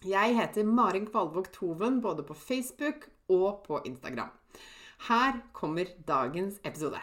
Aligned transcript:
Jeg 0.00 0.32
heter 0.32 0.64
Marin 0.64 1.04
Kvalvåg 1.04 1.50
Toven 1.52 1.98
både 2.00 2.22
på 2.24 2.32
Facebook 2.32 3.10
og 3.28 3.58
på 3.66 3.82
Instagram. 3.84 4.30
Her 5.08 5.42
kommer 5.52 5.90
dagens 6.08 6.56
episode. 6.64 7.02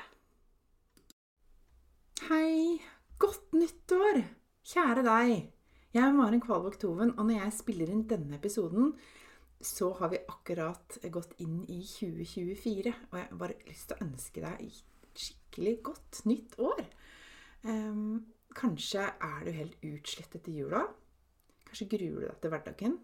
Hei! 2.26 2.82
Godt 3.22 3.54
nyttår! 3.54 4.24
Kjære 4.66 5.06
deg. 5.06 5.36
Jeg 5.94 6.08
er 6.08 6.18
Marin 6.18 6.42
Kvalvåg 6.42 6.80
Toven, 6.82 7.14
og 7.20 7.30
når 7.30 7.44
jeg 7.44 7.58
spiller 7.60 7.94
inn 7.94 8.08
denne 8.10 8.42
episoden, 8.42 8.96
så 9.62 9.94
har 10.02 10.16
vi 10.16 10.26
akkurat 10.26 10.98
gått 11.14 11.38
inn 11.38 11.68
i 11.70 11.84
2024. 11.86 12.98
Og 13.12 13.18
jeg 13.22 13.30
har 13.30 13.42
bare 13.46 13.62
lyst 13.70 13.92
til 13.92 14.00
å 14.00 14.08
ønske 14.10 14.48
deg 14.50 14.70
skikkelig 15.14 15.80
godt 15.86 16.26
nytt 16.26 16.58
år. 16.58 16.88
Um, 17.62 18.24
kanskje 18.58 19.06
er 19.06 19.44
du 19.46 19.54
helt 19.54 19.86
utslettet 19.86 20.50
i 20.50 20.64
jula. 20.64 20.88
Kanskje 21.68 21.90
gruer 21.92 22.22
du 22.22 22.28
deg 22.28 22.42
til 22.42 22.54
hverdagen. 22.54 22.98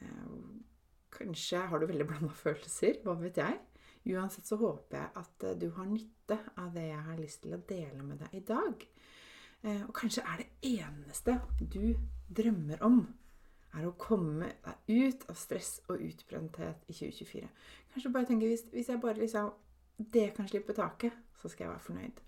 Eh, 0.00 0.36
kanskje 1.12 1.66
har 1.68 1.80
du 1.80 1.88
veldig 1.90 2.08
blanda 2.08 2.32
følelser. 2.44 3.02
Hva 3.04 3.16
vet 3.20 3.40
jeg? 3.40 3.60
Uansett 4.08 4.48
så 4.48 4.56
håper 4.60 4.96
jeg 4.96 5.12
at 5.20 5.44
eh, 5.44 5.56
du 5.60 5.68
har 5.76 5.88
nytte 5.88 6.38
av 6.56 6.72
det 6.74 6.86
jeg 6.88 7.06
har 7.08 7.20
lyst 7.20 7.42
til 7.44 7.56
å 7.56 7.62
dele 7.68 8.04
med 8.04 8.22
deg 8.22 8.38
i 8.38 8.44
dag. 8.48 8.86
Eh, 9.62 9.82
og 9.84 9.92
kanskje 9.96 10.24
er 10.24 10.40
det 10.40 10.78
eneste 10.78 11.36
du 11.60 11.92
drømmer 12.32 12.80
om, 12.86 13.02
er 13.76 13.86
å 13.86 13.94
komme 14.00 14.48
deg 14.64 15.12
ut 15.12 15.28
av 15.30 15.36
stress 15.38 15.76
og 15.92 16.00
utbrenthet 16.02 16.88
i 16.88 16.96
2024. 16.96 17.50
Kanskje 17.92 18.14
bare 18.14 18.26
tenker 18.30 18.50
hvis, 18.50 18.64
hvis 18.72 18.88
jeg 18.90 19.02
bare 19.02 19.20
liksom 19.20 19.52
Det 20.00 20.30
kan 20.32 20.46
slippe 20.48 20.72
taket, 20.72 21.12
så 21.36 21.48
skal 21.48 21.66
jeg 21.66 21.70
være 21.74 21.84
fornøyd. 21.84 22.20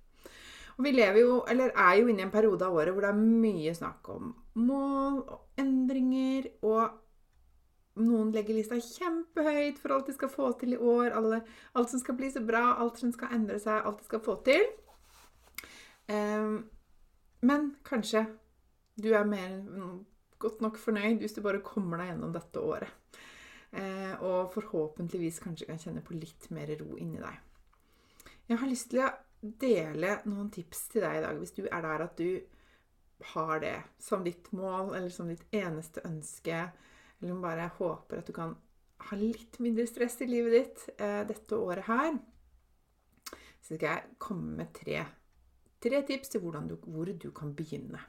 Og 0.76 0.84
vi 0.84 0.90
lever 0.92 1.22
jo, 1.22 1.38
eller 1.48 1.70
er 1.72 1.94
jo 1.96 2.10
inne 2.10 2.20
i 2.20 2.24
en 2.26 2.32
periode 2.32 2.66
av 2.66 2.74
året 2.76 2.92
hvor 2.92 3.00
det 3.00 3.12
er 3.14 3.22
mye 3.22 3.72
snakk 3.72 4.10
om 4.12 4.34
mål 4.58 5.22
og 5.22 5.60
endringer. 5.60 6.48
Og 6.66 8.02
noen 8.02 8.30
legger 8.32 8.56
lista 8.56 8.78
kjempehøyt 8.80 9.80
for 9.80 9.96
alt 9.96 10.08
de 10.08 10.16
skal 10.16 10.32
få 10.32 10.52
til 10.60 10.76
i 10.76 10.80
år. 10.80 11.12
Alle, 11.18 11.42
alt 11.78 11.92
som 11.92 12.02
skal 12.02 12.16
bli 12.18 12.30
så 12.32 12.44
bra, 12.44 12.72
alt 12.80 13.02
som 13.02 13.12
skal 13.14 13.34
endre 13.36 13.58
seg, 13.62 13.82
alt 13.82 14.00
de 14.00 14.08
skal 14.08 14.24
få 14.24 14.38
til. 14.46 14.64
Um, 16.08 16.56
men 17.46 17.72
kanskje 17.86 18.26
du 19.00 19.12
er 19.16 19.28
mer 19.28 19.54
godt 20.42 20.60
nok 20.60 20.76
fornøyd 20.80 21.22
hvis 21.22 21.36
du 21.36 21.40
bare 21.44 21.62
kommer 21.64 22.00
deg 22.00 22.12
gjennom 22.12 22.34
dette 22.34 22.64
året. 22.64 23.20
Uh, 23.72 24.14
og 24.20 24.52
forhåpentligvis 24.52 25.40
kanskje 25.40 25.68
kan 25.70 25.80
kjenne 25.80 26.02
på 26.04 26.16
litt 26.16 26.50
mer 26.52 26.74
ro 26.80 26.96
inni 27.00 27.20
deg. 27.22 27.38
Jeg 28.50 28.60
har 28.60 28.68
lyst 28.68 28.90
til 28.92 29.00
å 29.04 29.12
dele 29.42 30.18
noen 30.28 30.50
tips 30.52 30.88
til 30.92 31.04
deg 31.04 31.18
i 31.18 31.22
dag, 31.24 31.38
hvis 31.40 31.54
du 31.56 31.62
er 31.64 31.84
der 31.84 32.04
at 32.04 32.18
du 32.18 32.28
har 33.32 33.60
det 33.62 33.76
som 34.02 34.24
ditt 34.24 34.50
mål, 34.52 34.94
eller 34.96 35.12
som 35.12 35.30
ditt 35.30 35.44
eneste 35.54 36.02
ønske, 36.08 36.66
eller 37.20 37.34
om 37.34 37.42
bare 37.44 37.70
håper 37.78 38.20
at 38.20 38.28
du 38.28 38.34
kan 38.36 38.56
ha 39.08 39.18
litt 39.18 39.58
mindre 39.62 39.86
stress 39.90 40.20
i 40.22 40.28
livet 40.30 40.54
ditt 40.56 41.00
eh, 41.00 41.22
dette 41.26 41.58
året 41.58 41.86
her, 41.88 42.16
så 43.62 43.76
skal 43.76 43.88
jeg 43.88 44.16
komme 44.22 44.56
med 44.58 44.72
tre, 44.74 45.04
tre 45.82 46.02
tips 46.06 46.34
til 46.34 46.42
du, 46.42 46.76
hvor 46.86 47.06
du 47.06 47.30
kan 47.30 47.54
begynne. 47.54 48.00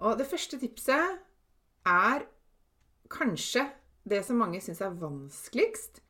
Og 0.00 0.16
det 0.18 0.26
første 0.26 0.58
tipset 0.58 1.20
er 1.86 2.24
kanskje 3.10 3.66
det 4.08 4.22
som 4.24 4.40
mange 4.40 4.60
syns 4.64 4.80
er 4.80 4.96
vanskeligst, 4.96 6.00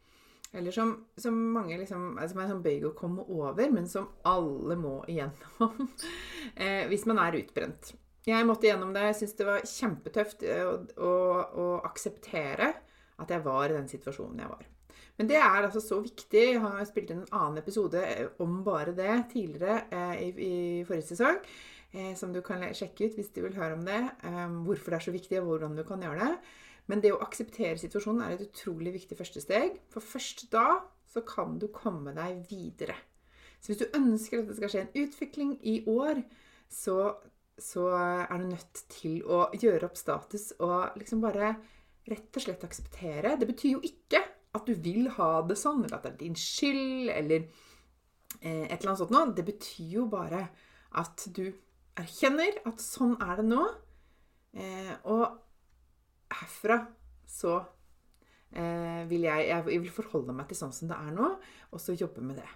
eller 0.53 0.75
som, 0.75 0.93
som 1.17 1.37
mange 1.53 1.79
liksom, 1.79 2.19
som 2.29 2.41
er 2.43 2.51
sånn 2.51 2.63
bøyg 2.65 2.89
å 2.89 2.95
komme 2.99 3.23
over, 3.31 3.71
men 3.71 3.87
som 3.89 4.09
alle 4.27 4.77
må 4.79 4.97
igjennom 5.11 5.85
eh, 6.63 6.87
hvis 6.91 7.07
man 7.07 7.23
er 7.23 7.39
utbrent. 7.39 7.93
Jeg 8.27 8.47
måtte 8.47 8.69
gjennom 8.69 8.93
det. 8.93 9.07
Jeg 9.09 9.21
syns 9.21 9.39
det 9.39 9.47
var 9.49 9.65
kjempetøft 9.69 10.45
eh, 10.45 10.67
å, 10.67 10.75
å, 11.07 11.15
å, 11.63 11.71
akseptere 11.89 12.75
at 13.21 13.33
jeg 13.33 13.45
var 13.45 13.71
i 13.71 13.79
den 13.79 13.89
situasjonen 13.89 14.43
jeg 14.43 14.51
var. 14.51 14.69
Men 15.21 15.29
det 15.29 15.37
er 15.37 15.67
altså 15.67 15.83
så 15.85 16.01
viktig. 16.03 16.45
Jeg 16.55 16.63
har 16.63 16.81
spilt 16.89 17.13
inn 17.13 17.23
en 17.23 17.37
annen 17.37 17.61
episode 17.63 18.03
eh, 18.03 18.27
om 18.43 18.61
bare 18.67 18.97
det 18.97 19.13
tidligere 19.33 19.85
eh, 19.93 20.15
i, 20.27 20.31
i, 20.31 20.55
forrige 20.89 21.13
sesong. 21.13 21.39
Eh, 21.91 22.13
som 22.19 22.35
du 22.35 22.39
kan 22.47 22.63
sjekke 22.77 23.09
ut 23.09 23.17
hvis 23.19 23.33
du 23.35 23.41
vil 23.45 23.57
høre 23.59 23.79
om 23.79 23.87
det. 23.87 24.03
Eh, 24.27 24.43
hvorfor 24.67 24.93
det 24.93 25.01
er 25.01 25.07
så 25.07 25.15
viktig, 25.15 25.41
og 25.41 25.53
hvordan 25.53 25.79
du 25.79 25.85
kan 25.87 26.03
gjøre 26.05 26.27
det. 26.27 26.59
Men 26.91 27.03
det 27.05 27.13
å 27.15 27.21
akseptere 27.23 27.79
situasjonen 27.79 28.25
er 28.27 28.35
et 28.35 28.49
utrolig 28.49 28.97
viktig 28.97 29.19
første 29.19 29.43
steg. 29.45 29.79
For 29.93 30.03
først 30.03 30.49
da 30.53 30.81
så 31.11 31.23
kan 31.27 31.59
du 31.59 31.69
komme 31.75 32.15
deg 32.17 32.43
videre. 32.51 32.97
Så 33.61 33.73
hvis 33.73 33.83
du 33.83 33.97
ønsker 33.99 34.41
at 34.41 34.49
det 34.49 34.57
skal 34.59 34.73
skje 34.73 34.85
en 34.87 34.97
utvikling 35.05 35.53
i 35.69 35.81
år, 35.91 36.23
så, 36.71 36.97
så 37.61 37.87
er 37.93 38.31
du 38.41 38.47
nødt 38.49 38.85
til 38.95 39.21
å 39.27 39.45
gjøre 39.55 39.91
opp 39.91 39.99
status 40.01 40.53
og 40.59 40.97
liksom 40.99 41.23
bare 41.23 41.55
rett 42.11 42.39
og 42.39 42.45
slett 42.45 42.65
akseptere. 42.67 43.37
Det 43.39 43.49
betyr 43.51 43.77
jo 43.77 43.83
ikke 43.87 44.23
at 44.57 44.67
du 44.67 44.75
vil 44.83 45.11
ha 45.19 45.33
det 45.47 45.59
sånn, 45.61 45.85
eller 45.85 45.99
at 45.99 46.07
det 46.07 46.15
er 46.15 46.23
din 46.25 46.39
skyld, 46.39 47.11
eller 47.15 47.45
eh, 48.41 48.65
et 48.67 48.81
eller 48.81 48.93
annet 48.93 49.03
sånt 49.03 49.15
noe. 49.15 49.35
Det 49.37 49.47
betyr 49.47 49.93
jo 49.99 50.07
bare 50.11 50.47
at 50.99 51.27
du 51.37 51.45
erkjenner 52.01 52.63
at 52.67 52.83
sånn 52.83 53.15
er 53.23 53.43
det 53.43 53.47
nå. 53.51 53.63
Eh, 54.59 54.95
og 55.11 55.39
herfra 56.39 56.81
så 57.31 57.59
eh, 58.53 59.05
vil 59.11 59.27
jeg, 59.27 59.47
jeg 59.51 59.83
vil 59.85 59.93
forholde 59.95 60.35
meg 60.37 60.51
til 60.51 60.59
sånn 60.59 60.75
som 60.75 60.91
det 60.91 60.99
er 60.99 61.15
nå, 61.15 61.31
og 61.71 61.83
så 61.83 61.97
jobbe 61.97 62.25
med 62.25 62.41
det. 62.41 62.49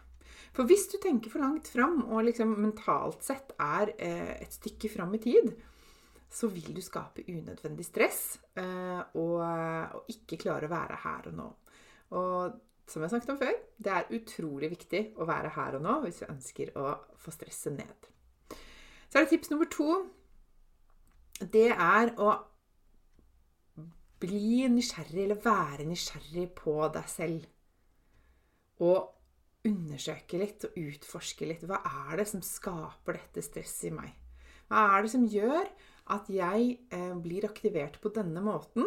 For 0.55 0.67
hvis 0.71 0.87
du 0.93 0.99
tenker 1.03 1.33
for 1.33 1.43
langt 1.43 1.71
fram, 1.71 2.01
og 2.07 2.27
liksom 2.29 2.55
mentalt 2.63 3.25
sett 3.27 3.55
er 3.63 3.95
eh, 3.99 4.35
et 4.45 4.55
stykke 4.55 4.91
fram 4.93 5.15
i 5.17 5.23
tid, 5.23 5.51
så 6.35 6.49
vil 6.51 6.73
du 6.75 6.83
skape 6.83 7.23
unødvendig 7.31 7.87
stress 7.87 8.23
eh, 8.59 9.03
og, 9.15 9.37
og, 9.39 10.09
ikke 10.11 10.41
klare 10.47 10.67
å 10.67 10.73
være 10.73 10.99
her 11.05 11.29
og 11.31 11.37
nå. 11.39 11.51
Og 12.19 12.57
som 12.91 13.03
jeg 13.03 13.13
snakket 13.13 13.33
om 13.33 13.39
før, 13.41 13.55
det 13.81 13.93
er 13.95 14.11
utrolig 14.19 14.71
viktig 14.75 15.05
å 15.19 15.27
være 15.29 15.53
her 15.55 15.79
og 15.79 15.87
nå 15.87 16.01
hvis 16.05 16.21
du 16.23 16.27
ønsker 16.29 16.75
å 16.79 16.91
få 17.23 17.33
stresset 17.35 17.79
ned. 17.79 18.11
Så 19.09 19.21
er 19.21 19.25
det 19.25 19.31
tips 19.31 19.53
nummer 19.53 19.71
to. 19.71 19.89
Det 21.55 21.71
er 21.71 22.13
å 22.19 22.35
bli 24.23 24.69
nysgjerrig, 24.71 25.25
eller 25.25 25.43
være 25.45 25.87
nysgjerrig 25.89 26.49
på 26.59 26.77
deg 26.95 27.11
selv. 27.11 27.49
Og 28.85 29.11
undersøke 29.65 30.41
litt 30.41 30.67
og 30.69 30.79
utforske 30.81 31.49
litt. 31.49 31.65
Hva 31.69 31.81
er 32.09 32.21
det 32.21 32.29
som 32.31 32.45
skaper 32.45 33.19
dette 33.19 33.45
stresset 33.45 33.91
i 33.91 33.95
meg? 33.97 34.13
Hva 34.69 34.87
er 34.97 35.05
det 35.05 35.13
som 35.15 35.27
gjør 35.29 35.69
at 36.13 36.27
jeg 36.29 36.65
eh, 36.93 37.13
blir 37.25 37.47
aktivert 37.49 37.97
på 38.03 38.11
denne 38.13 38.43
måten? 38.45 38.85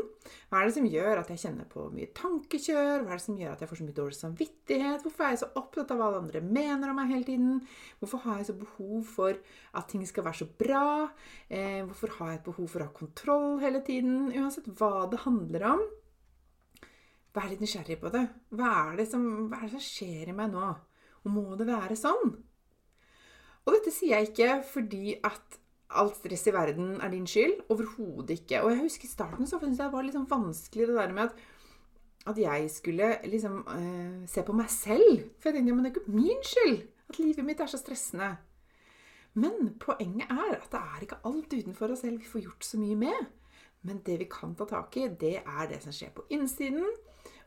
Hva 0.50 0.60
er 0.60 0.68
det 0.68 0.76
som 0.76 0.86
gjør 0.86 1.22
at 1.24 1.32
jeg 1.34 1.42
kjenner 1.42 1.66
på 1.72 1.88
mye 1.90 2.12
tankekjør? 2.18 3.02
Hva 3.02 3.16
er 3.16 3.18
det 3.18 3.26
som 3.26 3.40
gjør 3.40 3.56
at 3.56 3.64
jeg 3.64 3.72
får 3.72 3.80
så 3.80 3.88
mye 3.88 3.98
dårlig 3.98 4.18
samvittighet? 4.20 5.06
Hvorfor 5.06 5.26
er 5.26 5.34
jeg 5.34 5.42
så 5.42 5.50
opptatt 5.58 5.94
av 5.94 5.98
hva 5.98 6.10
alle 6.12 6.22
andre 6.22 6.44
mener 6.46 6.94
om 6.94 7.00
meg 7.02 7.14
hele 7.16 7.26
tiden? 7.26 7.60
Hvorfor 7.98 8.22
har 8.28 8.38
jeg 8.38 8.50
så 8.52 8.58
behov 8.62 8.98
for 9.10 9.42
at 9.82 9.90
ting 9.90 10.06
skal 10.06 10.28
være 10.30 10.42
så 10.44 10.50
bra? 10.62 10.86
Eh, 11.50 11.82
hvorfor 11.90 12.14
har 12.20 12.34
jeg 12.34 12.42
et 12.42 12.50
behov 12.52 12.70
for 12.74 12.86
å 12.86 12.90
ha 12.92 12.98
kontroll 13.02 13.50
hele 13.66 13.82
tiden? 13.88 14.28
Uansett 14.38 14.70
hva 14.78 15.08
det 15.10 15.24
handler 15.26 15.70
om, 15.74 15.86
vær 17.34 17.50
litt 17.50 17.64
nysgjerrig 17.66 17.98
på 18.02 18.14
det. 18.14 18.28
Hva 18.54 18.74
er 18.92 19.02
det 19.02 19.10
som, 19.10 19.26
hva 19.50 19.64
er 19.64 19.72
det 19.72 19.80
som 19.80 19.88
skjer 19.90 20.30
i 20.30 20.38
meg 20.38 20.54
nå? 20.54 20.70
Og 21.26 21.34
må 21.34 21.50
det 21.58 21.66
være 21.70 21.98
sånn? 21.98 22.38
Og 23.68 23.74
dette 23.74 23.92
sier 23.92 24.20
jeg 24.20 24.30
ikke 24.30 24.62
fordi 24.70 25.18
at 25.28 25.58
alt 25.90 26.18
stress 26.20 26.48
i 26.50 26.54
verden 26.54 26.98
er 27.02 27.12
din 27.14 27.28
skyld. 27.28 27.62
Overhodet 27.72 28.42
ikke. 28.42 28.62
Og 28.64 28.72
jeg 28.74 28.82
husker 28.82 29.08
i 29.08 29.12
starten 29.12 29.48
så 29.48 29.60
syntes 29.60 29.80
jeg 29.80 29.88
det 29.88 29.96
var 29.96 30.08
litt 30.08 30.18
sånn 30.18 30.30
vanskelig 30.30 30.90
det 30.90 30.98
der 30.98 31.16
med 31.16 31.30
at, 31.30 31.40
at 32.28 32.42
jeg 32.42 32.68
skulle 32.74 33.14
liksom 33.32 33.62
uh, 33.64 34.28
se 34.28 34.44
på 34.44 34.56
meg 34.58 34.70
selv. 34.74 35.24
For 35.40 35.50
jeg 35.50 35.60
tenkte 35.60 35.72
ja, 35.72 35.78
men 35.78 35.88
det 35.88 35.94
er 35.94 35.96
ikke 35.96 36.20
min 36.20 36.46
skyld 36.46 36.84
at 37.08 37.20
livet 37.24 37.48
mitt 37.48 37.64
er 37.64 37.72
så 37.72 37.80
stressende. 37.80 38.36
Men 39.38 39.76
poenget 39.80 40.32
er 40.34 40.56
at 40.58 40.72
det 40.74 40.80
er 40.82 41.04
ikke 41.06 41.22
alt 41.30 41.54
utenfor 41.54 41.94
oss 41.94 42.02
selv 42.04 42.24
vi 42.24 42.32
får 42.32 42.48
gjort 42.48 42.66
så 42.66 42.80
mye 42.82 42.98
med. 43.00 43.28
Men 43.86 44.02
det 44.06 44.18
vi 44.20 44.28
kan 44.32 44.56
ta 44.58 44.66
tak 44.68 44.98
i, 44.98 45.06
det 45.08 45.38
er 45.44 45.70
det 45.70 45.80
som 45.84 45.94
skjer 45.96 46.12
på 46.16 46.26
innsiden. 46.34 46.88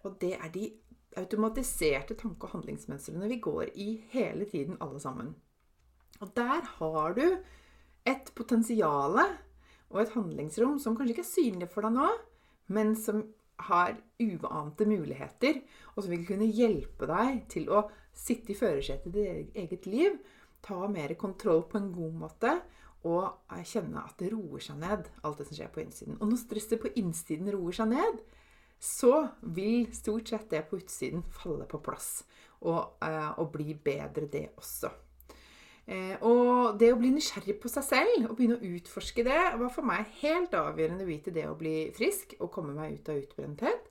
Og 0.06 0.14
det 0.22 0.36
er 0.38 0.52
de 0.54 0.70
automatiserte 1.18 2.14
tanke- 2.14 2.46
og 2.46 2.54
handlingsmønstrene 2.54 3.28
vi 3.28 3.40
går 3.42 3.72
i 3.74 3.88
hele 4.14 4.46
tiden, 4.48 4.78
alle 4.80 5.00
sammen. 5.02 5.34
Og 6.20 6.30
der 6.36 6.62
har 6.78 7.16
du 7.18 7.24
et 8.08 8.32
potensial 8.36 9.18
og 9.90 10.00
et 10.02 10.12
handlingsrom 10.14 10.78
som 10.80 10.96
kanskje 10.96 11.16
ikke 11.16 11.26
er 11.26 11.30
synlig 11.30 11.70
for 11.72 11.86
deg 11.86 11.96
nå, 11.96 12.08
men 12.74 12.94
som 12.98 13.24
har 13.60 13.96
uante 14.22 14.86
muligheter, 14.88 15.60
og 15.94 16.04
som 16.04 16.12
vil 16.14 16.26
kunne 16.28 16.48
hjelpe 16.48 17.08
deg 17.10 17.42
til 17.52 17.68
å 17.68 17.84
sitte 18.16 18.54
i 18.54 18.58
førersetet 18.58 19.10
i 19.12 19.24
ditt 19.24 19.58
eget 19.64 19.88
liv, 19.90 20.16
ta 20.64 20.86
mer 20.92 21.12
kontroll 21.20 21.64
på 21.68 21.80
en 21.80 21.90
god 21.92 22.16
måte 22.22 22.54
og 23.08 23.54
kjenne 23.64 24.02
at 24.04 24.18
det 24.20 24.28
roer 24.34 24.60
seg 24.60 24.80
ned, 24.80 25.06
alt 25.24 25.40
det 25.40 25.46
som 25.48 25.56
skjer 25.56 25.70
på 25.72 25.80
innsiden. 25.80 26.18
Og 26.20 26.28
når 26.28 26.40
stresset 26.42 26.82
på 26.82 26.92
innsiden 27.00 27.48
roer 27.54 27.76
seg 27.76 27.88
ned, 27.94 28.18
så 28.80 29.28
vil 29.56 29.88
stort 29.96 30.28
sett 30.28 30.50
det 30.52 30.66
på 30.68 30.80
utsiden 30.80 31.24
falle 31.36 31.66
på 31.68 31.80
plass 31.84 32.22
og, 32.60 33.00
eh, 33.04 33.30
og 33.40 33.52
bli 33.52 33.74
bedre, 33.76 34.28
det 34.28 34.50
også. 34.56 34.92
Eh, 35.90 36.16
og 36.22 36.78
det 36.78 36.92
å 36.94 36.98
bli 37.00 37.10
nysgjerrig 37.10 37.56
på 37.58 37.70
seg 37.70 37.82
selv 37.82 38.28
og 38.28 38.36
begynne 38.38 38.60
å 38.60 38.74
utforske 38.76 39.24
det, 39.26 39.38
var 39.58 39.72
for 39.74 39.86
meg 39.86 40.12
helt 40.20 40.54
avgjørende 40.54 41.06
bit 41.08 41.26
i 41.26 41.34
det 41.34 41.48
å 41.50 41.56
bli 41.58 41.90
frisk 41.96 42.36
og 42.38 42.52
komme 42.54 42.76
meg 42.76 43.00
ut 43.00 43.10
av 43.10 43.18
utbrenthet. 43.18 43.88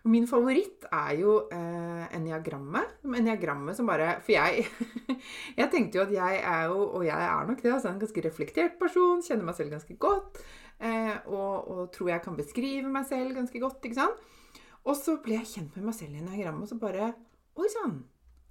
Og 0.00 0.08
min 0.12 0.26
favoritt 0.28 0.86
er 0.96 1.14
jo 1.20 1.34
eh, 1.52 2.04
eniagrammet. 2.16 3.00
Eniagrammet 3.04 3.76
som 3.76 3.88
bare 3.88 4.14
For 4.24 4.32
jeg 4.32 4.64
Jeg 5.60 5.68
tenkte 5.72 6.00
jo 6.00 6.06
at 6.06 6.14
jeg 6.14 6.40
er 6.40 6.70
jo, 6.72 6.86
og 6.88 7.04
jeg 7.04 7.26
er 7.26 7.48
nok 7.48 7.60
det, 7.60 7.72
altså 7.74 7.90
en 7.90 8.00
ganske 8.00 8.24
reflektert 8.24 8.78
person. 8.80 9.24
Kjenner 9.24 9.48
meg 9.48 9.58
selv 9.58 9.74
ganske 9.76 9.96
godt. 10.00 10.40
Eh, 10.80 11.16
og, 11.28 11.68
og, 11.68 11.82
tror 11.92 12.14
jeg 12.14 12.24
kan 12.24 12.38
beskrive 12.38 12.92
meg 12.92 13.08
selv 13.08 13.36
ganske 13.36 13.60
godt. 13.60 13.84
ikke 13.84 14.00
sant? 14.00 14.24
Og 14.88 14.96
så 14.96 15.18
ble 15.24 15.36
jeg 15.36 15.52
kjent 15.52 15.76
med 15.76 15.90
meg 15.90 15.96
selv 15.96 16.16
i 16.16 16.24
eniagrammet, 16.24 16.64
og 16.64 16.72
så 16.72 16.80
bare 16.80 17.12
Oi 17.60 17.68
sann! 17.68 18.00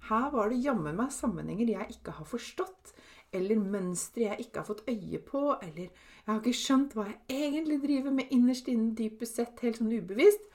Her 0.08 0.30
var 0.32 0.50
det 0.50 0.62
jammen 0.64 0.96
meg 0.96 1.12
sammenhenger 1.12 1.74
jeg 1.74 1.96
ikke 1.96 2.14
har 2.16 2.28
forstått, 2.28 2.94
eller 3.36 3.62
mønstre 3.62 4.24
jeg 4.26 4.46
ikke 4.46 4.62
har 4.62 4.66
fått 4.66 4.86
øye 4.90 5.20
på, 5.22 5.42
eller 5.62 5.86
jeg 5.86 6.26
har 6.26 6.40
ikke 6.40 6.56
skjønt 6.56 6.96
hva 6.96 7.06
jeg 7.10 7.20
egentlig 7.30 7.78
driver 7.84 8.14
med 8.16 8.32
innerst 8.34 8.70
inne, 8.72 8.94
dypest 8.98 9.38
sett, 9.38 9.60
helt 9.62 9.78
sånn 9.78 9.92
ubevisst. 9.92 10.46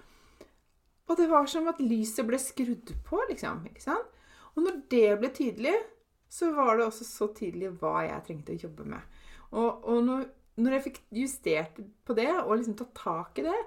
Og 1.05 1.19
det 1.19 1.27
var 1.29 1.45
som 1.49 1.69
at 1.69 1.81
lyset 1.83 2.25
ble 2.27 2.39
skrudd 2.41 2.91
på, 3.05 3.21
liksom. 3.29 3.61
ikke 3.69 3.83
sant? 3.83 4.11
Og 4.55 4.65
når 4.65 4.79
det 4.91 5.07
ble 5.21 5.29
tydelig, 5.35 5.75
så 6.31 6.49
var 6.55 6.77
det 6.77 6.87
også 6.87 7.05
så 7.07 7.29
tydelig 7.37 7.75
hva 7.79 7.99
jeg 8.07 8.23
trengte 8.25 8.55
å 8.55 8.61
jobbe 8.65 8.87
med. 8.95 9.15
Og, 9.53 9.85
og 9.85 10.01
når, 10.07 10.25
når, 10.57 10.77
jeg 10.77 10.85
fikk 10.87 10.99
justert 11.15 11.79
på 12.07 12.17
det, 12.17 12.31
og 12.41 12.57
liksom 12.57 12.77
tatt 12.79 12.95
tak 12.97 13.39
i 13.39 13.45
det, 13.45 13.59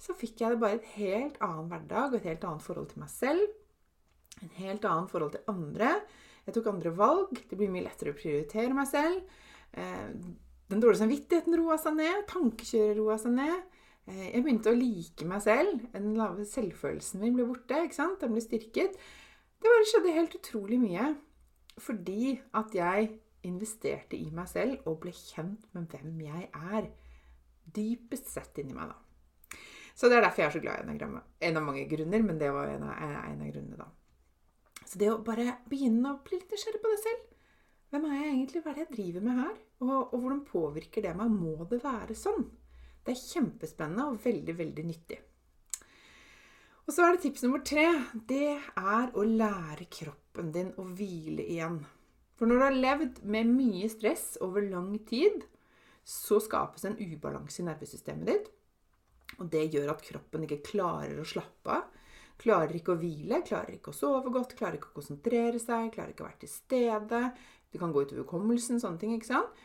så 0.00 0.16
fikk 0.16 0.42
jeg 0.42 0.54
det 0.56 0.60
bare 0.62 0.80
et 0.80 0.92
helt 0.96 1.40
annen 1.44 1.68
hverdag 1.70 2.10
og 2.10 2.18
et 2.18 2.28
helt 2.32 2.46
annet 2.48 2.64
forhold 2.64 2.90
til 2.90 3.04
meg 3.04 3.12
selv 3.12 3.59
en 4.40 4.52
helt 4.60 4.84
annen 4.88 5.08
forhold 5.10 5.34
til 5.36 5.52
andre. 5.52 5.94
Jeg 6.46 6.56
tok 6.56 6.70
andre 6.72 6.92
valg. 6.96 7.42
Det 7.48 7.58
blir 7.58 7.72
mye 7.72 7.84
lettere 7.86 8.14
å 8.14 8.18
prioritere 8.18 8.76
meg 8.76 8.88
selv. 8.90 9.40
Eh, 9.72 10.08
den 10.70 10.82
dårlige 10.82 11.02
samvittigheten 11.02 11.58
roa 11.60 11.76
seg 11.80 11.96
ned. 11.98 12.24
Tankekjøret 12.30 12.98
roa 12.98 13.18
seg 13.20 13.36
ned. 13.36 13.80
Eh, 14.10 14.28
jeg 14.30 14.44
begynte 14.44 14.72
å 14.72 14.78
like 14.78 15.26
meg 15.28 15.42
selv. 15.44 15.88
Den 15.94 16.14
lave 16.18 16.46
selvfølelsen 16.48 17.22
min 17.22 17.36
ble 17.36 17.48
borte. 17.48 17.84
ikke 17.84 17.98
sant? 18.00 18.20
Den 18.22 18.34
ble 18.34 18.44
styrket. 18.44 18.96
Det 19.60 19.68
bare 19.68 19.88
skjedde 19.90 20.16
helt 20.16 20.38
utrolig 20.40 20.80
mye 20.80 21.10
fordi 21.80 22.34
at 22.58 22.74
jeg 22.76 23.06
investerte 23.48 24.18
i 24.18 24.26
meg 24.36 24.48
selv 24.50 24.88
og 24.88 24.98
ble 25.04 25.12
kjent 25.16 25.68
med 25.76 25.92
hvem 25.92 26.18
jeg 26.26 26.48
er. 26.52 26.90
Dypest 27.70 28.28
sett 28.28 28.58
inni 28.60 28.76
meg, 28.76 28.90
da. 28.90 29.56
Så 29.96 30.08
det 30.08 30.18
er 30.18 30.26
derfor 30.26 30.42
jeg 30.42 30.48
er 30.50 30.54
så 30.56 30.62
glad 30.64 30.80
i 30.80 30.84
enagrammet. 30.86 31.30
En 31.44 31.56
av 31.60 31.64
mange 31.64 31.86
grunner, 31.88 32.22
men 32.24 32.38
det 32.40 32.50
var 32.52 32.72
en 32.72 32.84
av, 32.88 33.00
en 33.00 33.40
av 33.40 33.48
grunnene, 33.52 33.78
da. 33.80 33.88
Så 34.90 34.98
det 34.98 35.10
å 35.12 35.20
bare 35.22 35.60
begynne 35.70 36.16
å 36.16 36.20
bli 36.24 36.40
litt 36.40 36.50
nysgjerrig 36.50 36.82
på 36.82 36.90
det 36.90 37.02
selv 37.04 37.26
Hvem 37.90 38.06
er 38.06 38.16
jeg 38.16 38.30
egentlig? 38.30 38.62
Hva 38.62 38.70
er 38.70 38.76
det 38.76 38.82
jeg 38.84 38.94
driver 38.94 39.22
med 39.26 39.38
her? 39.40 39.54
Og, 39.82 39.94
og, 39.98 40.16
hvordan 40.22 40.42
påvirker 40.46 41.02
det 41.06 41.14
meg? 41.18 41.32
Må 41.34 41.66
det 41.70 41.80
være 41.82 42.14
sånn? 42.18 42.44
Det 43.02 43.14
er 43.14 43.22
kjempespennende 43.22 44.04
og 44.12 44.20
veldig, 44.22 44.54
veldig 44.60 44.84
nyttig. 44.86 45.18
Og 46.86 46.94
så 46.94 47.06
er 47.06 47.16
det 47.16 47.22
tips 47.24 47.42
nummer 47.46 47.64
tre. 47.66 47.86
Det 48.30 48.52
er 48.60 49.10
å 49.14 49.24
lære 49.26 49.88
kroppen 49.90 50.52
din 50.54 50.70
å 50.78 50.84
hvile 50.86 51.46
igjen. 51.50 51.80
For 52.38 52.46
når 52.46 52.60
du 52.60 52.64
har 52.64 52.78
levd 52.86 53.18
med 53.26 53.50
mye 53.50 53.90
stress 53.90 54.36
over 54.44 54.62
lang 54.64 54.92
tid, 55.08 55.42
så 56.06 56.38
skapes 56.42 56.86
en 56.86 56.98
ubalanse 56.98 57.60
i 57.62 57.66
nervesystemet 57.66 58.30
ditt. 58.30 58.46
Og 59.38 59.50
det 59.50 59.66
gjør 59.74 59.92
at 59.96 60.04
kroppen 60.06 60.46
ikke 60.46 60.62
klarer 60.70 61.18
å 61.18 61.26
slappe 61.26 61.74
av. 61.74 61.99
Klarer 62.40 62.76
ikke 62.78 62.94
å 62.94 63.00
hvile, 63.00 63.42
klarer 63.46 63.76
ikke 63.76 63.92
å 63.92 63.96
sove 63.96 64.32
godt, 64.32 64.56
klarer 64.58 64.78
ikke 64.78 64.92
å 64.92 64.96
konsentrere 65.00 65.60
seg, 65.60 65.90
klarer 65.94 66.14
ikke 66.14 66.24
å 66.24 66.28
være 66.30 66.42
til 66.46 66.52
stede. 66.52 67.20
Det 67.70 67.80
kan 67.80 67.92
gå 67.92 68.06
utover 68.06 68.24
hukommelsen, 68.24 68.80
sånne 68.82 69.00
ting. 69.02 69.12
ikke 69.16 69.28
sant? 69.28 69.60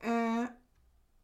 Eh, 0.00 0.46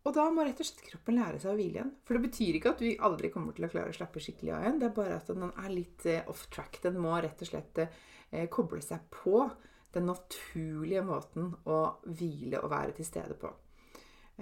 og 0.04 0.12
da 0.12 0.26
må 0.28 0.44
rett 0.44 0.58
og 0.60 0.68
slett 0.68 0.84
kroppen 0.84 1.16
lære 1.16 1.40
seg 1.40 1.54
å 1.54 1.56
hvile 1.56 1.78
igjen. 1.80 1.92
For 2.04 2.16
det 2.16 2.26
betyr 2.26 2.58
ikke 2.58 2.74
at 2.74 2.82
vi 2.84 2.96
aldri 3.08 3.30
kommer 3.32 3.56
til 3.56 3.64
å 3.64 3.70
klare 3.72 3.94
å 3.94 3.96
slappe 3.96 4.20
skikkelig 4.20 4.52
av 4.52 4.66
igjen. 4.66 4.80
Det 4.82 4.90
er 4.90 4.96
bare 4.98 5.16
at 5.16 5.30
den 5.32 5.46
er 5.48 5.70
litt 5.72 6.08
eh, 6.10 6.26
off 6.28 6.44
track. 6.52 6.82
Den 6.84 7.00
må 7.00 7.16
rett 7.16 7.40
og 7.40 7.48
slett 7.48 7.80
eh, 7.86 8.44
koble 8.52 8.84
seg 8.84 9.08
på 9.14 9.46
den 9.94 10.10
naturlige 10.10 11.04
måten 11.06 11.52
å 11.70 11.80
hvile 12.04 12.60
og 12.60 12.72
være 12.74 12.98
til 12.98 13.08
stede 13.08 13.38
på. 13.40 13.48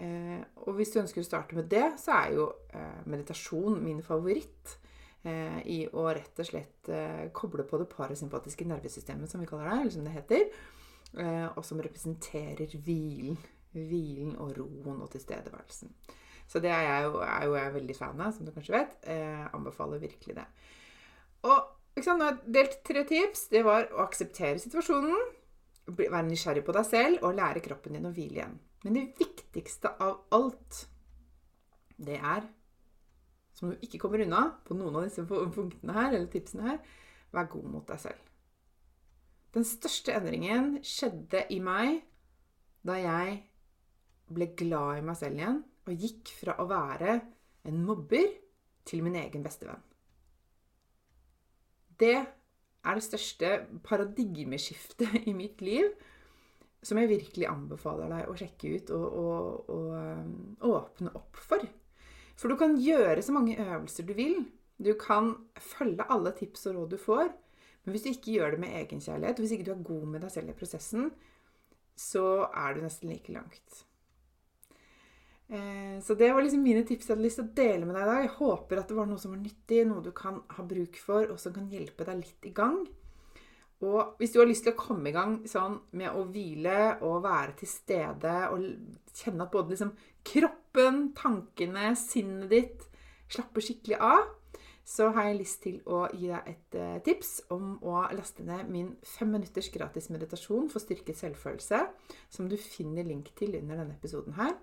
Eh, 0.00 0.40
og 0.64 0.74
hvis 0.78 0.94
du 0.94 1.02
ønsker 1.02 1.22
å 1.22 1.28
starte 1.28 1.56
med 1.58 1.68
det, 1.70 1.84
så 2.00 2.16
er 2.16 2.36
jo 2.38 2.48
eh, 2.72 3.02
meditasjon 3.12 3.78
min 3.84 4.00
favoritt. 4.04 4.78
Eh, 5.22 5.58
i 5.70 5.78
å 5.86 6.08
rett 6.10 6.40
og 6.42 6.46
slett 6.48 6.88
eh, 6.90 7.28
koble 7.36 7.62
på 7.68 7.78
det 7.78 7.86
parasympatiske 7.92 8.66
nervesystemet, 8.66 9.30
som 9.30 9.42
vi 9.42 9.46
kaller 9.46 9.68
det, 9.70 9.76
eller 9.76 9.94
som 9.94 10.06
det 10.08 10.14
heter, 10.16 10.48
eh, 11.14 11.44
og 11.46 11.62
som 11.66 11.82
representerer 11.84 12.74
hvilen. 12.82 13.38
Hvilen 13.72 14.34
og 14.42 14.50
roen 14.58 14.98
og 15.00 15.12
tilstedeværelsen. 15.14 15.92
Så 16.50 16.60
det 16.60 16.72
er 16.74 16.82
jeg, 16.84 17.04
jo, 17.06 17.20
er 17.24 17.44
jo 17.46 17.54
jeg 17.56 17.74
veldig 17.76 17.94
fan 17.96 18.18
av, 18.20 18.32
som 18.34 18.48
du 18.48 18.50
kanskje 18.52 18.74
vet. 18.74 18.98
Jeg 19.06 19.46
anbefaler 19.54 20.02
virkelig 20.02 20.34
det. 20.36 20.48
Og 21.48 21.70
ikke 21.94 22.04
sant, 22.04 22.42
delt 22.52 22.74
tre 22.84 23.04
tips. 23.08 23.46
Det 23.54 23.62
var 23.64 23.86
å 23.94 24.02
akseptere 24.04 24.60
situasjonen, 24.60 25.30
være 25.96 26.26
nysgjerrig 26.26 26.66
på 26.66 26.74
deg 26.76 26.88
selv 26.90 27.24
og 27.24 27.38
lære 27.38 27.62
kroppen 27.64 27.96
din 27.96 28.10
å 28.10 28.12
hvile 28.12 28.42
igjen. 28.42 28.58
Men 28.82 28.98
det 28.98 29.06
viktigste 29.22 29.94
av 30.02 30.26
alt, 30.34 30.82
det 32.02 32.18
er 32.18 32.50
som 33.56 33.70
du 33.70 33.84
ikke 33.84 34.00
kommer 34.02 34.22
unna 34.24 34.44
på 34.66 34.76
noen 34.76 34.98
av 34.98 35.06
disse 35.06 35.24
punktene 35.28 35.96
her, 35.96 36.12
eller 36.12 36.28
tipsene 36.32 36.66
her, 36.66 36.78
vær 37.32 37.50
god 37.52 37.68
mot 37.72 37.88
deg 37.88 38.00
selv. 38.02 38.28
Den 39.52 39.66
største 39.68 40.14
endringen 40.16 40.78
skjedde 40.86 41.44
i 41.52 41.58
meg 41.60 42.00
da 42.86 42.96
jeg 42.98 43.40
ble 44.32 44.48
glad 44.56 45.00
i 45.00 45.04
meg 45.04 45.18
selv 45.20 45.38
igjen 45.38 45.58
og 45.82 46.04
gikk 46.06 46.30
fra 46.38 46.56
å 46.62 46.68
være 46.70 47.18
en 47.68 47.82
mobber 47.84 48.30
til 48.88 49.02
min 49.04 49.18
egen 49.20 49.44
bestevenn. 49.44 49.82
Det 52.00 52.16
er 52.16 52.98
det 52.98 53.04
største 53.04 53.50
paradigmeskiftet 53.84 55.28
i 55.30 55.34
mitt 55.36 55.60
liv 55.62 55.92
som 56.82 56.98
jeg 56.98 57.12
virkelig 57.12 57.46
anbefaler 57.46 58.10
deg 58.10 58.30
å 58.30 58.34
sjekke 58.38 58.72
ut 58.74 58.90
og, 58.96 59.04
og, 59.22 59.68
og 59.70 60.72
åpne 60.72 61.12
opp 61.18 61.38
for. 61.38 61.62
For 62.42 62.50
du 62.50 62.58
kan 62.58 62.74
gjøre 62.82 63.22
så 63.22 63.34
mange 63.34 63.54
øvelser 63.62 64.06
du 64.08 64.16
vil. 64.18 64.40
Du 64.82 64.96
kan 64.98 65.30
følge 65.62 66.08
alle 66.10 66.32
tips 66.34 66.66
og 66.66 66.74
råd 66.80 66.96
du 66.96 66.98
får. 66.98 67.28
Men 67.84 67.94
hvis 67.94 68.02
du 68.02 68.08
ikke 68.10 68.34
gjør 68.34 68.54
det 68.54 68.60
med 68.64 68.74
egenkjærlighet, 68.80 69.38
hvis 69.38 69.54
ikke 69.54 69.68
du 69.68 69.72
er 69.76 69.84
god 69.86 70.08
med 70.10 70.24
deg 70.24 70.34
selv 70.34 70.50
i 70.50 70.56
prosessen, 70.58 71.12
så 71.98 72.24
er 72.50 72.74
du 72.74 72.82
nesten 72.82 73.10
like 73.12 73.32
langt. 73.34 73.84
Eh, 75.52 76.00
Så 76.02 76.14
det 76.18 76.32
var 76.34 76.42
liksom 76.42 76.62
mine 76.62 76.82
tips 76.86 77.08
jeg 77.08 77.14
hadde 77.16 77.26
lyst 77.28 77.38
til 77.38 77.46
å 77.46 77.54
dele 77.54 77.86
med 77.86 77.94
deg 77.94 78.02
i 78.02 78.10
dag. 78.10 78.22
Jeg 78.24 78.34
håper 78.40 78.80
at 78.80 78.88
det 78.90 78.96
var 78.98 79.06
noe 79.10 79.22
som 79.22 79.34
var 79.34 79.42
nyttig, 79.42 79.86
noe 79.86 80.02
du 80.02 80.10
kan 80.10 80.42
ha 80.56 80.66
bruk 80.66 80.98
for, 80.98 81.30
og 81.30 81.38
som 81.38 81.54
kan 81.54 81.70
hjelpe 81.70 82.06
deg 82.08 82.24
litt 82.24 82.50
i 82.50 82.54
gang. 82.56 82.82
Og 83.82 84.14
hvis 84.18 84.30
du 84.30 84.38
har 84.38 84.46
lyst 84.46 84.62
til 84.66 84.76
å 84.76 84.78
komme 84.78 85.10
i 85.10 85.14
gang 85.14 85.40
sånn 85.50 85.80
med 85.98 86.14
å 86.14 86.22
hvile 86.30 87.00
og 87.02 87.24
være 87.24 87.56
til 87.62 87.70
stede 87.70 88.34
og 88.52 88.68
kjenne 89.18 89.46
at 89.46 89.54
både 89.54 89.74
liksom 89.74 89.90
kroppen, 90.26 91.08
tankene, 91.18 91.90
sinnet 91.98 92.52
ditt 92.52 92.86
slapper 93.32 93.64
skikkelig 93.64 93.98
av, 93.98 94.30
så 94.86 95.08
har 95.14 95.28
jeg 95.28 95.38
lyst 95.38 95.60
til 95.62 95.78
å 95.86 96.04
gi 96.10 96.28
deg 96.30 96.48
et 96.50 96.76
uh, 96.78 96.96
tips 97.06 97.36
om 97.54 97.76
å 97.86 98.02
laste 98.14 98.44
ned 98.46 98.70
min 98.70 98.90
fem 99.06 99.30
minutters 99.30 99.70
gratis 99.74 100.10
meditasjon 100.14 100.68
for 100.72 100.82
styrket 100.82 101.18
selvfølelse, 101.18 101.84
som 102.30 102.50
du 102.50 102.58
finner 102.58 103.06
link 103.06 103.30
til 103.38 103.54
under 103.60 103.82
denne 103.82 103.96
episoden 103.98 104.38
her. 104.38 104.56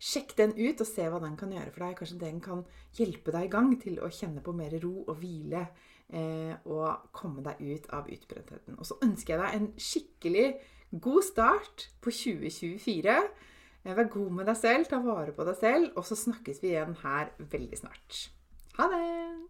Sjekk 0.00 0.32
den 0.38 0.54
ut 0.56 0.80
og 0.80 0.88
se 0.88 1.04
hva 1.12 1.20
den 1.20 1.36
kan 1.36 1.52
gjøre 1.52 1.72
for 1.74 1.84
deg. 1.84 1.96
Kanskje 1.98 2.20
den 2.22 2.40
kan 2.44 2.64
hjelpe 2.96 3.34
deg 3.34 3.46
i 3.48 3.52
gang 3.52 3.74
til 3.82 4.00
å 4.00 4.08
kjenne 4.08 4.40
på 4.44 4.54
mer 4.56 4.78
ro 4.80 4.94
og 5.04 5.18
hvile 5.20 5.66
eh, 6.08 6.54
og 6.64 7.12
komme 7.16 7.44
deg 7.44 7.60
ut 7.60 7.90
av 7.96 8.08
utbrentheten. 8.08 8.78
Og 8.80 8.88
så 8.88 8.96
ønsker 9.04 9.36
jeg 9.36 9.42
deg 9.44 9.58
en 9.58 9.70
skikkelig 9.90 10.48
god 11.04 11.22
start 11.28 11.86
på 12.00 12.14
2024. 12.16 13.20
Eh, 13.84 13.94
vær 13.94 14.12
god 14.16 14.34
med 14.40 14.48
deg 14.48 14.60
selv, 14.62 14.88
ta 14.88 15.04
vare 15.04 15.36
på 15.36 15.46
deg 15.48 15.60
selv, 15.60 15.92
og 15.96 16.08
så 16.08 16.18
snakkes 16.18 16.64
vi 16.64 16.72
igjen 16.72 16.96
her 17.04 17.34
veldig 17.52 17.84
snart. 17.84 18.26
Ha 18.80 18.88
det! 18.88 19.49